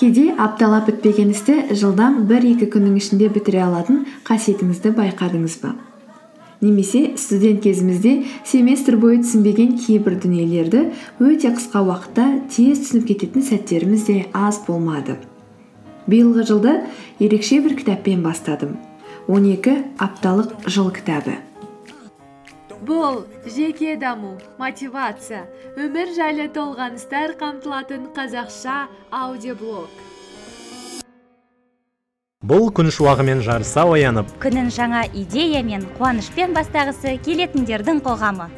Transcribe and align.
кейде 0.00 0.30
апталап 0.38 0.86
бітпеген 0.88 1.30
істі 1.34 1.54
жылдам 1.76 2.22
бір 2.30 2.46
екі 2.54 2.66
күннің 2.72 2.96
ішінде 2.96 3.28
бітіре 3.34 3.60
алатын 3.66 4.04
қасиетіңізді 4.24 4.94
байқадыңыз 4.96 5.56
ба? 5.60 5.74
Немесе 6.60 7.16
студент 7.20 7.60
кезімізде 7.64 8.14
семестр 8.48 8.96
бойы 9.00 9.20
түсінбеген 9.20 9.76
кейбір 9.80 10.16
дүниелерді 10.24 10.86
өте 11.20 11.52
қысқа 11.56 11.84
уақытта 11.84 12.26
тез 12.52 12.80
түсініп 12.84 13.10
кететін 13.12 13.44
сәттеріміз 13.44 14.08
де 14.08 14.16
аз 14.32 14.62
болмады. 14.66 15.18
Биылғы 16.08 16.48
жылды 16.48 16.74
ерекше 17.20 17.60
бір 17.64 17.76
кітаппен 17.80 18.24
бастадым. 18.24 18.76
12 19.28 19.84
апталық 20.00 20.68
жыл 20.68 20.92
кітабы. 20.92 21.40
Бұл 22.80 23.26
жеке 23.44 23.96
даму 24.00 24.38
мотивация 24.58 25.42
өмір 25.76 26.14
жайлы 26.16 26.46
толғаныстар 26.54 27.34
қамтылатын 27.40 28.08
қазақша 28.16 28.86
аудиоблог. 29.12 29.90
Бұл 32.40 32.70
күн 32.72 32.88
шуағымен 32.88 33.42
жарыса 33.44 33.84
оянып. 33.84 34.30
Күнін 34.40 34.70
жаңа 34.72 35.04
идея 35.12 35.60
мен 35.62 35.84
қуанышпен 35.98 36.56
бастағысы 36.56 37.18
келетіндердің 37.26 38.00
қоғамы. 38.00 38.48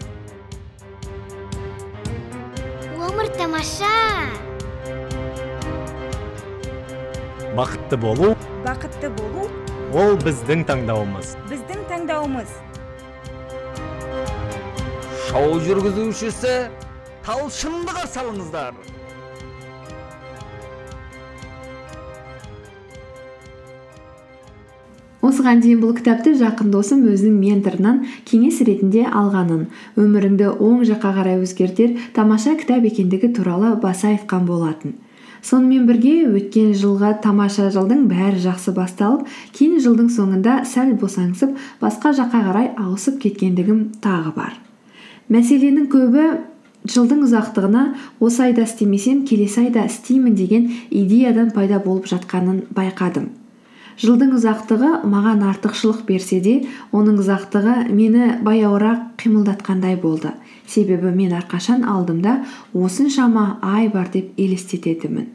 Өмір 3.02 3.32
тамаша. 3.34 3.90
Бақытты 7.58 7.98
болу. 7.98 8.36
Бақытты 8.62 9.10
болу. 9.18 9.50
Ол 9.92 10.14
біздің 10.22 10.62
таңдауымыз. 10.70 11.34
Біздің 11.50 11.82
таңдауымыз. 11.90 12.54
Шоу 15.32 15.54
жүргізушісі 15.64 16.50
талшынды 17.24 17.92
қарсы 17.96 18.18
алыңыздар 18.20 18.74
осыған 25.24 25.62
дейін 25.64 25.78
бұл 25.80 25.94
кітапты 25.96 26.34
жақын 26.36 26.68
досым 26.74 27.06
өзінің 27.08 27.38
менторынан 27.38 28.02
кеңес 28.28 28.58
ретінде 28.68 29.06
алғанын 29.08 29.62
өміріңді 30.02 30.50
оң 30.52 30.82
жаққа 30.90 31.12
қарай 31.16 31.40
өзгертер 31.40 31.94
тамаша 32.18 32.52
кітап 32.60 32.84
екендігі 32.90 33.30
туралы 33.38 33.70
баса 33.80 34.10
айтқан 34.10 34.44
болатын. 34.50 34.98
Сонымен 35.40 35.86
бірге 35.88 36.26
өткен 36.28 36.74
жылға 36.76 37.14
тамаша 37.24 37.70
жылдың 37.72 38.04
бәрі 38.10 38.42
жақсы 38.44 38.76
басталып 38.76 39.24
кейін 39.56 39.80
жылдың 39.86 40.12
соңында 40.12 40.58
сәл 40.74 40.92
босаңсып 41.00 41.56
басқа 41.80 42.12
жаққа 42.20 42.42
қарай 42.50 42.70
ауысып 42.76 43.16
кеткендігім 43.24 43.88
тағы 44.04 44.36
бар. 44.36 44.60
Мәселенің 45.30 45.86
көбі 45.92 46.24
жылдың 46.88 47.22
ұзақтығына 47.28 47.82
осы 48.20 48.48
айда 48.48 48.64
істемесем 48.66 49.22
келесі 49.28 49.66
айда 49.66 49.86
істеймін 49.86 50.34
деген 50.34 50.70
идеядан 50.90 51.52
пайда 51.54 51.78
болып 51.84 52.08
жатқанын 52.10 52.64
байқадым. 52.74 53.28
Жылдың 54.02 54.32
ұзақтығы 54.38 54.90
маған 55.06 55.44
артықшылық 55.50 56.00
берсе 56.08 56.40
де 56.42 56.54
оның 56.96 57.20
ұзақтығы 57.22 57.74
мені 57.92 58.30
баяуырақ 58.42 59.12
қимылдатқандай 59.20 59.98
болды. 60.00 60.32
Себебі 60.66 61.12
мен 61.12 61.36
әрқашан 61.36 61.84
алдымда 61.84 62.40
осыншама 62.72 63.58
ай 63.62 63.88
бар 63.92 64.08
деп 64.10 64.32
елестететінмін. 64.40 65.28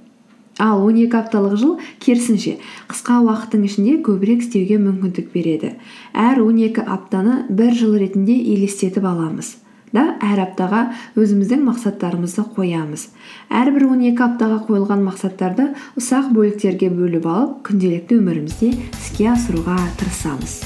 Ал 0.58 0.82
он 0.82 0.98
екі 0.98 1.20
апталық 1.20 1.54
жыл 1.62 1.76
керісінше 2.02 2.56
қысқа 2.90 3.20
уақыттың 3.28 3.68
ішінде 3.70 4.00
көбірек 4.02 4.42
істеуге 4.42 4.80
мүмкіндік 4.82 5.30
береді. 5.36 5.76
Әр 6.18 6.42
он 6.42 6.58
екі 6.66 6.82
аптаны 6.82 7.44
бір 7.50 7.78
жыл 7.78 7.94
ретінде 8.02 8.40
елестетіп 8.56 9.06
аламыз. 9.06 9.54
Да? 9.96 10.18
Әр 10.24 10.44
аптаға 10.48 10.82
өзіміздің 11.20 11.64
мақсаттарымызды 11.68 12.46
қоямыз. 12.56 13.08
Әрбір 13.50 13.88
он 13.92 14.02
екі 14.08 14.26
аптаға 14.28 14.64
қойылған 14.68 15.06
мақсаттарды 15.08 15.70
ұсақ 16.00 16.32
бөліктерге 16.36 16.90
бөліп 16.94 17.28
алып 17.32 17.62
күнделікті 17.70 18.20
өмірімізде 18.20 18.74
іске 18.76 19.32
асыруға 19.34 19.78
тырысамыз. 20.02 20.60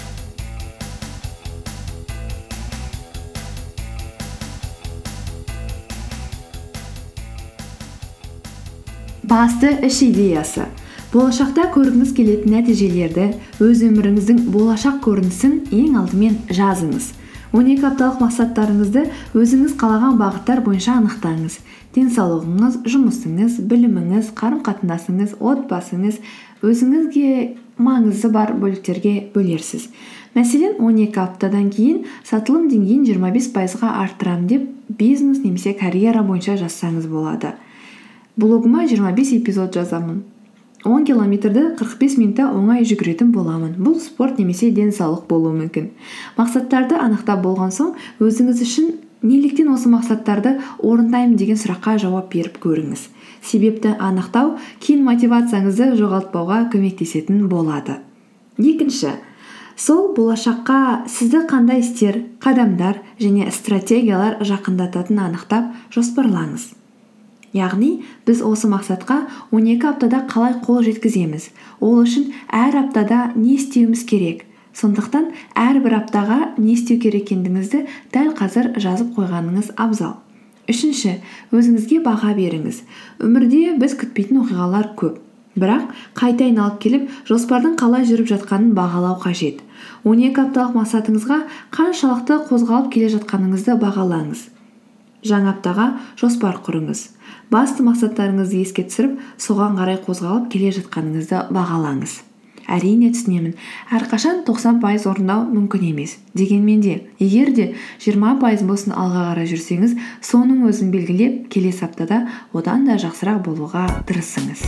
Басты 9.31 9.69
іш 9.87 10.01
идеясы. 10.09 10.65
Болашақта 11.13 11.69
көргіңіз 11.71 12.11
келетін 12.17 12.51
нәтижелерді 12.55 13.29
өз 13.63 13.81
өміріңіздің 13.87 14.41
болашақ 14.51 14.97
көрінісін 15.05 15.53
ең 15.71 15.97
алдымен 16.01 16.37
жазыңыз. 16.51 17.13
Он 17.51 17.67
екі 17.67 17.87
апталық 17.89 18.21
мақсаттарыңызды 18.23 19.03
өзіңіз 19.35 19.75
қалаған 19.79 20.19
бағыттар 20.21 20.61
бойынша 20.63 20.95
анықтаңыз. 21.01 21.57
Денсаулығыңыз 21.95 22.77
жұмысыңыз 22.87 23.57
біліміңіз 23.67 24.31
қарым 24.37 24.61
қатынасыңыз 24.63 25.35
отбасыңыз 25.39 26.21
өзіңізге 26.63 27.33
маңызы 27.81 28.31
бар 28.31 28.53
бөліктерге 28.55 29.15
бөлерсіз. 29.35 29.89
Мәселен 30.35 30.79
он 30.79 30.95
екі 31.03 31.19
аптадан 31.19 31.67
кейін 31.75 32.05
сатылым 32.23 32.69
деңгейін 32.71 33.03
жиырма 33.09 33.33
бес 33.35 33.49
пайызға 33.51 33.97
арттырамын 34.05 34.47
деп 34.47 34.69
бизнес 34.87 35.43
немесе 35.43 35.73
карьера 35.75 36.23
бойынша 36.23 36.55
жазсаңыз 36.61 37.09
болады. 37.11 37.57
Блогыма 38.39 38.87
жиырма 38.87 39.11
бес 39.11 39.33
эпизод 39.35 39.75
жазамын. 39.75 40.23
Он 40.83 41.05
километрді 41.05 41.75
қырық 41.77 41.97
бес 41.99 42.17
минутта 42.17 42.47
оңай 42.49 42.85
жүгіретін 42.87 43.31
боламын. 43.35 43.75
Бұл 43.77 43.99
спорт 44.01 44.39
немесе 44.41 44.71
денсаулық 44.73 45.27
болуы 45.29 45.53
мүмкін. 45.59 45.91
Мақсаттарды 46.37 46.97
анықтап 46.97 47.43
болған 47.45 47.73
соң 47.75 47.93
өзіңіз 48.19 48.61
үшін 48.65 48.93
неліктен 49.21 49.69
осы 49.73 49.89
мақсаттарды 49.93 50.57
орындаймын 50.81 51.37
деген 51.37 51.59
сұраққа 51.61 51.97
жауап 52.01 52.31
беріп 52.33 52.57
көріңіз. 52.63 53.07
Себепті 53.45 53.93
анықтау 53.99 54.55
кейін 54.81 55.05
мотивацияңызды 55.05 55.93
жоғалтпауға 56.01 56.63
көмектесетін 56.73 57.45
болады. 57.51 57.99
Екінші 58.57 59.15
сол 59.77 60.11
болашаққа 60.17 61.07
сізді 61.09 61.45
қандай 61.49 61.81
істер 61.81 62.19
қадамдар 62.41 63.01
және 63.21 63.49
стратегиялар 63.53 64.41
жақындататынын 64.45 65.29
анықтап 65.29 65.73
жоспарлаңыз. 65.93 66.80
Яғни 67.53 67.91
біз 68.27 68.41
осы 68.47 68.69
мақсатқа 68.71 69.25
12 69.51 69.87
аптада 69.89 70.23
қалай 70.31 70.55
қол 70.63 70.81
жеткіземіз? 70.87 71.49
Ол 71.79 72.01
үшін 72.03 72.31
әр 72.47 72.77
аптада 72.85 73.31
не 73.35 73.55
істеуіміз 73.57 74.05
керек? 74.07 74.45
Сондықтан 74.71 75.31
әрбір 75.59 75.97
аптаға 75.97 76.37
не 76.57 76.73
істеу 76.77 76.99
керек 77.03 77.27
екендігіңізді 77.27 77.81
дәл 78.13 78.31
қазір 78.37 78.71
жазып 78.79 79.11
қойғаныңыз 79.17 79.73
абзал. 79.75 80.21
Үшінші 80.71 81.17
өзіңізге 81.51 81.99
баға 82.05 82.31
беріңіз. 82.37 82.79
Өмірде 83.19 83.75
біз 83.81 83.97
күтпейтін 83.99 84.39
оқиғалар 84.45 84.93
көп. 84.95 85.19
Бірақ 85.59 85.89
қайта 86.15 86.47
айналып 86.47 86.77
келіп 86.79 87.09
жоспардың 87.27 87.75
қалай 87.81 88.07
жүріп 88.07 88.29
жатқанын 88.31 88.71
бағалау 88.77 89.17
қажет. 89.19 89.59
12 90.07 90.39
апталық 90.45 90.77
мақсатыңызға 90.79 91.41
қаншалықты 91.75 92.39
қозғалып 92.47 92.91
келе 92.93 93.11
жатқаныңызды 93.17 93.75
бағалаңыз. 93.81 94.47
Жаңа 95.27 95.55
аптаға 95.55 95.87
жоспар 96.19 96.59
құрыңыз. 96.65 97.05
Басты 97.51 97.85
мақсаттарыңызды 97.85 98.61
еске 98.63 98.85
түсіріп 98.87 99.19
соған 99.41 99.77
қарай 99.79 100.01
қозғалып 100.05 100.51
келе 100.53 100.73
жатқаныңызды 100.77 101.47
бағалаңыз. 101.53 102.19
Әрине 102.71 103.09
түсінемін 103.11 103.55
әрқашан 103.91 104.43
тоқсан 104.47 104.79
пайыз 104.83 105.07
орындау 105.09 105.47
мүмкін 105.49 105.87
емес. 105.89 106.17
Дегенмен 106.37 106.83
де 106.85 106.93
егер 107.19 107.51
де 107.57 107.71
жиырма 108.03 108.37
пайыз 108.39 108.63
болсын 108.67 108.95
алға 108.95 109.31
қарай 109.31 109.49
жүрсеңіз 109.51 109.97
соның 110.23 110.63
өзін 110.69 110.93
белгілеп 110.93 111.49
келесі 111.51 111.87
аптада 111.89 112.23
одан 112.53 112.87
да 112.87 113.01
жақсырақ 113.01 113.43
болуға 113.49 113.87
тырысыңыз. 114.07 114.65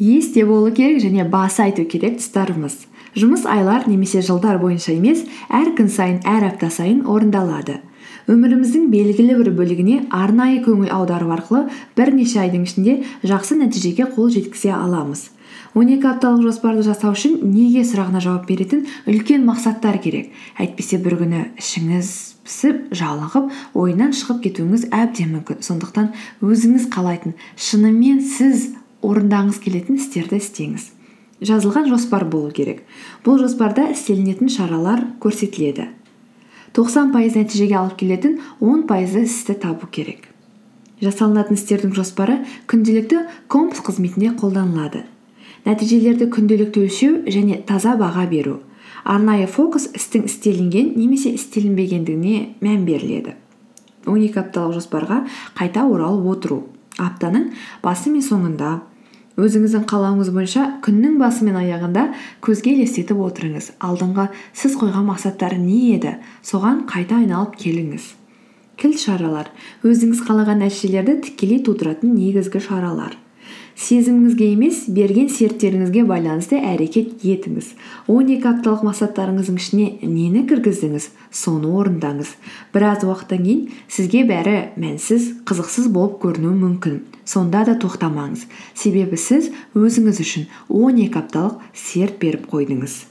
Есте 0.00 0.44
болу 0.46 0.72
керек 0.72 1.02
және 1.04 1.28
баса 1.28 1.68
айту 1.68 1.84
керек 1.84 2.18
тұстарымыз. 2.18 2.86
Жұмыс 3.14 3.44
айлар 3.46 3.86
немесе 3.90 4.22
жылдар 4.22 4.58
бойынша 4.62 4.94
емес 4.96 5.24
әр 5.50 5.74
күн 5.76 5.90
сайын 5.92 6.20
әр 6.24 6.48
апта 6.48 6.70
сайын 6.70 7.04
орындалады. 7.06 7.80
Өміріміздің 8.30 8.88
белгілі 8.92 9.36
бір 9.40 9.50
бөлігіне 9.58 9.96
арнайы 10.14 10.60
көңіл 10.64 10.92
аудару 10.94 11.32
арқылы 11.34 11.66
бірнеше 11.98 12.40
айдың 12.44 12.64
ішінде 12.68 12.96
жақсы 13.26 13.58
нәтижеге 13.58 14.06
қол 14.14 14.30
жеткізе 14.30 14.72
аламыз. 14.76 15.28
Он 15.74 15.90
екі 15.90 16.08
апталық 16.10 16.42
жоспарды 16.46 16.82
жасау 16.86 17.14
үшін 17.14 17.38
неге 17.46 17.82
сұрағына 17.86 18.22
жауап 18.22 18.46
беретін 18.48 18.86
үлкен 19.10 19.44
мақсаттар 19.46 20.00
керек. 20.02 20.30
Әйтпесе 20.58 20.98
бір 21.02 21.18
күні 21.20 21.42
ішіңіз 21.58 22.10
пісіп 22.46 22.94
жалығып 22.98 23.50
ойынан 23.78 24.14
шығып 24.14 24.42
кетуіңіз 24.46 24.88
әбден 24.90 25.34
мүмкін. 25.36 25.62
Сондықтан 25.62 26.10
өзіңіз 26.42 26.88
қалайтын 26.90 27.36
шынымен 27.54 28.22
сіз 28.22 28.70
орындағыңыз 29.06 29.60
келетін 29.64 30.00
істерді 30.00 30.40
істеңіз. 30.40 30.90
Жазылған 31.40 31.88
жоспар 31.88 32.26
болу 32.28 32.50
керек. 32.52 32.82
Бұл 33.24 33.40
жоспарда 33.40 33.88
істелінетін 33.94 34.50
шаралар 34.52 35.06
көрсетіледі. 35.22 35.88
Тоқсан 36.76 37.14
пайыз 37.14 37.38
нәтижеге 37.38 37.78
алып 37.80 37.96
келетін 38.02 38.38
он 38.60 38.84
пайызы 38.86 39.24
істі 39.24 39.56
табу 39.58 39.88
керек. 39.90 40.28
Жасалынатын 41.00 41.56
істердің 41.56 41.94
жоспары 41.96 42.42
күнделікті 42.68 43.24
компас 43.48 43.80
қызметінде 43.86 44.34
қолданылады. 44.36 45.06
Нәтижелерді 45.64 46.28
күнделікті 46.32 46.84
өлшеу 46.84 47.22
және 47.24 47.62
таза 47.66 47.96
баға 47.96 48.26
беру. 48.28 48.60
Арнайы 49.04 49.46
фокус 49.48 49.88
істің 49.96 50.28
істелінген 50.28 50.92
немесе 50.98 51.32
істелінбегендігіне 51.32 52.60
мән 52.60 52.84
беріледі. 52.84 53.34
Он 54.06 54.20
екі 54.20 54.42
апталық 54.44 54.76
жоспарға 54.76 55.24
қайта 55.56 55.86
оралып 55.88 56.28
отыру. 56.34 56.60
Аптаның 57.00 57.50
басы 57.82 58.12
мен 58.12 58.24
соңында 58.24 58.80
өзіңіздің 59.40 59.86
қалауыңыз 59.90 60.30
бойынша 60.34 60.66
күннің 60.84 61.16
басы 61.20 61.46
мен 61.46 61.56
аяғында 61.60 62.06
көзге 62.44 62.74
елестетіп 62.76 63.20
отырыңыз. 63.24 63.72
Алдыңғы 63.80 64.28
сіз 64.52 64.76
қойған 64.80 65.06
мақсаттар 65.08 65.56
не 65.60 65.94
еді? 65.94 66.16
Соған 66.44 66.84
қайта 66.90 67.20
айналып 67.22 67.56
келіңіз. 67.60 68.12
Кілт 68.80 69.00
шаралар. 69.00 69.50
Өзіңіз 69.84 70.22
қалаған 70.28 70.62
нәтижелерді 70.64 71.18
тікелей 71.26 71.64
тудыратын 71.66 72.14
негізгі 72.16 72.62
шаралар. 72.64 73.16
Сезіміңізге 73.80 74.46
емес 74.52 74.82
берген 74.92 75.30
серттеріңізге 75.32 76.02
байланысты 76.08 76.58
әрекет 76.60 77.22
етіңіз. 77.24 77.70
Он 78.12 78.28
екі 78.28 78.50
апталық 78.50 78.82
мақсаттарыңыздың 78.90 79.56
ішіне 79.56 79.86
нені 80.04 80.42
кіргіздіңіз 80.50 81.06
соны 81.32 81.70
орындаңыз. 81.80 82.34
Біраз 82.74 83.06
уақыттан 83.08 83.40
кейін 83.46 83.62
сізге 83.88 84.26
бәрі 84.28 84.56
мәнсіз 84.76 85.30
қызықсыз 85.48 85.88
болып 85.94 86.18
көрінуі 86.20 86.58
мүмкін. 86.60 86.98
Сонда 87.24 87.64
да 87.64 87.78
тоқтамаңыз. 87.80 88.44
Себебі 88.76 89.16
сіз 89.16 89.48
өзіңіз 89.72 90.20
үшін 90.26 90.48
он 90.68 91.00
екі 91.00 91.22
апталық 91.22 91.62
серт 91.72 92.18
беріп 92.20 92.50
қойдыңыз. 92.52 93.04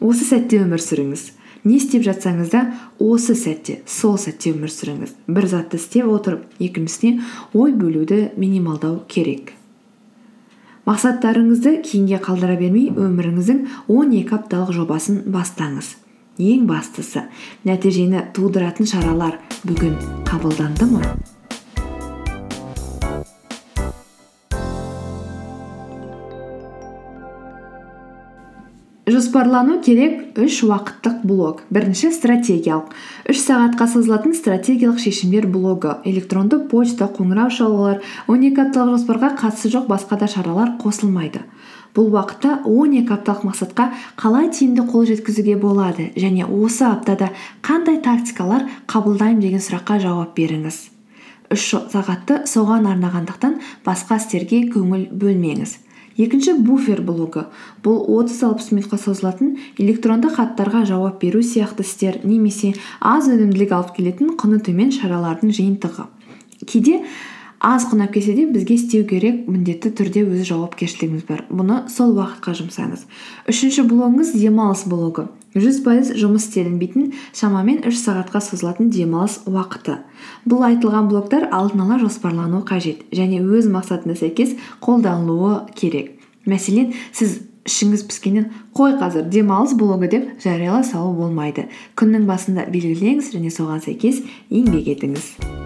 Осы 0.00 0.26
сәтте 0.26 0.58
өмір 0.64 0.82
сүріңіз. 0.82 1.28
Не 1.66 1.78
істеп 1.78 2.02
жатсаңыз 2.06 2.50
да 2.50 2.64
осы 3.02 3.34
сәтте 3.38 3.80
сол 3.90 4.18
сәтте 4.22 4.52
өмір 4.54 4.70
сүріңіз. 4.74 5.14
Бір 5.26 5.48
затты 5.50 5.80
істеп 5.80 6.10
отырып 6.10 6.44
екіншісіне 6.62 7.22
ой 7.54 7.74
бөлуді 7.74 8.32
минималдау 8.38 9.00
керек. 9.10 9.54
Мақсаттарыңызды 10.86 11.76
кейінге 11.86 12.20
қалдыра 12.22 12.56
бермей 12.60 12.90
өміріңіздің 12.94 13.62
он 13.92 14.12
екі 14.14 14.38
апталық 14.38 14.74
жобасын 14.76 15.24
бастаңыз. 15.34 15.96
Ең 16.38 16.66
бастысы 16.68 17.24
нәтижені 17.66 18.28
тудыратын 18.36 18.86
шаралар 18.86 19.40
бүгін 19.64 19.96
қабылданды 20.28 20.90
ма? 20.92 21.16
Жоспарлану 29.06 29.78
керек 29.86 30.38
үш 30.42 30.64
уақыттық 30.66 31.20
блок 31.22 31.60
бірінші 31.70 32.10
стратегиялық. 32.10 32.90
Үш 33.30 33.38
сағатқа 33.38 33.86
созылатын 33.92 34.34
стратегиялық 34.34 34.98
шешімдер 34.98 35.46
блогы. 35.46 35.94
Электронды 36.04 36.58
почта 36.66 37.06
қоңырау 37.06 37.52
шалулар 37.54 38.02
он 38.26 38.42
екі 38.42 38.64
апталық 38.64 38.98
жоспарға 38.98 39.30
қатысы 39.38 39.70
жоқ 39.70 39.86
басқа 39.92 40.18
да 40.18 40.26
шаралар 40.26 40.74
қосылмайды. 40.82 41.44
Бұл 41.94 42.10
уақытта 42.10 42.58
он 42.66 42.98
екі 42.98 43.14
апталық 43.14 43.46
мақсатқа 43.46 43.92
қалай 44.18 44.50
тиімді 44.50 44.88
қол 44.90 45.06
жеткізуге 45.06 45.54
болады? 45.54 46.10
Және 46.18 46.50
осы 46.50 46.90
аптада 46.90 47.30
қандай 47.62 48.02
тактикалар 48.02 48.66
қабылдаймын 48.90 49.40
деген 49.40 49.62
сұраққа 49.62 50.02
жауап 50.02 50.34
беріңіз. 50.34 50.82
Үш 51.54 51.72
сағатты 51.94 52.42
соған 52.50 52.90
арнағандықтан 52.90 53.60
басқа 53.86 54.18
істерге 54.18 54.64
көңіл 54.66 55.12
бөлмеңіз. 55.14 55.85
Екінші 56.16 56.56
буфер 56.64 57.02
блогы 57.06 57.46
бұл 57.84 58.00
отыз 58.16 58.42
алпыс 58.48 58.72
минутқа 58.72 58.98
созылатын 59.00 59.56
электронды 59.78 60.30
хаттарға 60.32 60.84
жауап 60.88 61.20
беру 61.22 61.42
сияқты 61.44 61.86
істер 61.86 62.20
немесе 62.24 62.74
аз 63.00 63.28
өнімділік 63.30 63.72
алып 63.76 63.94
келетін 63.96 64.36
құны 64.40 64.62
төмен 64.64 64.92
шаралардың 64.96 65.52
жиынтығы. 65.56 66.08
Кейде 66.66 67.02
аз 67.60 67.86
құнап 67.90 68.12
келсе 68.12 68.34
де 68.36 68.46
бізге 68.46 68.76
істеу 68.76 69.06
керек 69.08 69.46
міндетті 69.48 69.90
түрде 69.96 70.26
өз 70.26 70.44
жауапкершілігіміз 70.48 71.24
бар. 71.28 71.44
Бұны 71.48 71.86
сол 71.92 72.12
уақытқа 72.18 72.54
жұмсаңыз. 72.60 73.06
Үшінші 73.48 73.86
блогыңыз 73.88 74.34
демалыс 74.36 74.84
блогы. 74.90 75.26
Жүз 75.56 75.80
пайыз 75.86 76.12
жұмыс 76.20 76.46
істелінбейтін 76.50 77.14
шамамен 77.32 77.80
үш 77.88 77.96
сағатқа 78.02 78.42
созылатын 78.44 78.90
демалыс 78.92 79.40
уақыты. 79.48 80.02
Бұл 80.44 80.66
айтылған 80.68 81.08
блоктар 81.08 81.48
алдын 81.48 81.86
ала 81.86 81.98
жоспарлануы 82.02 82.66
қажет 82.68 83.06
және 83.10 83.40
өз 83.40 83.70
мақсатына 83.72 84.18
сәйкес 84.20 84.52
қолданылуы 84.84 85.72
керек. 85.74 86.12
Мәселен 86.44 86.92
сіз 87.16 87.40
ішіңіз 87.66 88.04
піскеннен 88.10 88.50
қой 88.76 88.98
қазір 89.00 89.30
демалыс 89.32 89.72
блогы 89.78 90.10
деп 90.12 90.28
жариялай 90.44 90.84
салу 90.84 91.14
болмайды. 91.16 91.70
Күннің 91.96 92.28
басында 92.28 92.68
белгілеңіз 92.70 93.32
және 93.34 93.50
соған 93.54 93.80
сәйкес 93.86 94.22
еңбек 94.50 94.92
етіңіз. 94.92 95.65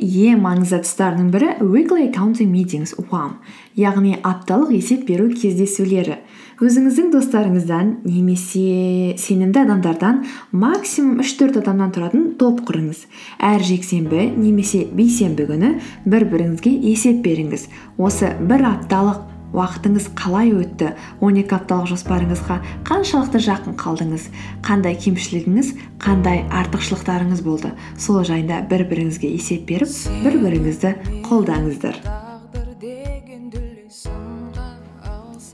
Ең 0.00 0.40
маңызды 0.44 0.80
тұстарының 0.84 1.30
бірі 1.34 1.50
weekly 1.60 2.08
accounting 2.08 2.50
meetings 2.50 2.94
уам. 2.98 3.38
Яғни 3.76 4.16
апталық 4.26 4.72
есеп 4.74 5.06
беру 5.08 5.28
кездесулері. 5.30 6.18
Өзіңіздің 6.60 7.08
достарыңыздан 7.14 7.92
немесе 8.04 9.14
сенімді 9.20 9.62
адамдардан 9.62 10.24
максимум 10.52 11.22
үш 11.24 11.32
төрт 11.38 11.56
адамнан 11.62 11.94
тұратын 11.96 12.26
топ 12.40 12.60
құрыңыз. 12.68 13.06
Әр 13.40 13.64
жексенбі 13.64 14.26
немесе 14.34 14.84
бейсенбі 14.92 15.48
күні 15.48 15.74
бір 16.04 16.28
біріңізге 16.34 16.74
есеп 16.90 17.22
беріңіз. 17.24 17.70
Осы 17.96 18.34
бір 18.44 18.66
апталық 18.74 19.29
уақытыңыз 19.52 20.10
қалай 20.18 20.52
өтті? 20.54 20.94
он 21.20 21.36
екі 21.40 21.56
апталық 21.58 21.90
жоспарыңызға 21.92 22.60
қаншалықты 22.86 23.42
жақын 23.48 23.76
қалдыңыз? 23.80 24.30
қандай 24.66 24.96
кемшілігіңіз 25.02 25.74
қандай 25.98 26.46
артықшылықтарыңыз 26.48 27.44
болды? 27.44 27.74
сол 27.98 28.22
жайында 28.24 28.62
бір 28.70 28.86
біріңізге 28.90 29.34
есеп 29.36 29.66
беріп 29.70 29.94
бір 30.24 30.42
біріңізді 30.46 30.96
қолдаңыздар. 31.28 32.29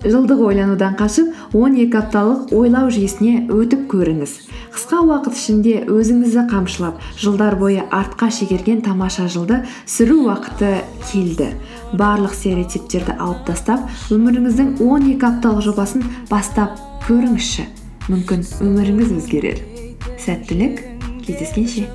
Жылдық 0.05 0.41
ойланудан 0.47 0.97
қашып 0.99 1.57
он 1.57 1.77
екі 1.81 2.01
апталық 2.01 2.53
ойлау 2.57 2.91
жүйесіне 2.93 3.47
өтіп 3.53 3.87
көріңіз. 3.93 4.33
Қысқа 4.75 5.01
уақыт 5.09 5.39
ішінде 5.39 5.75
өзіңізді 5.89 6.45
қамшылап 6.51 7.01
жылдар 7.21 7.57
бойы 7.61 7.85
артқа 7.91 8.29
шегерген 8.31 8.83
тамаша 8.85 9.29
жылды 9.33 9.63
сүру 9.89 10.27
уақыты 10.27 10.83
келді. 11.11 11.53
Барлық 11.97 12.35
стереотиптерді 12.37 13.17
алып 13.17 13.47
тастап 13.49 13.87
өміріңіздің 14.13 14.83
он 14.85 15.09
екі 15.15 15.31
апталық 15.31 15.65
жобасын 15.71 16.05
бастап 16.31 16.77
көріңізші. 17.07 17.65
Мүмкін 18.11 18.45
өміріңіз 18.67 19.17
өзгерер. 19.17 19.65
Сәттілік. 20.23 20.85
Кездескенше. 21.27 21.89